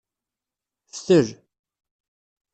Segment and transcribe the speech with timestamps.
[0.97, 1.27] Ftel.